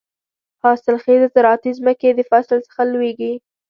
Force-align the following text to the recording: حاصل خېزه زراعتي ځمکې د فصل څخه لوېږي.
حاصل 0.63 0.95
خېزه 1.03 1.27
زراعتي 1.35 1.71
ځمکې 1.79 2.09
د 2.13 2.19
فصل 2.29 2.57
څخه 2.67 2.81
لوېږي. 2.91 3.33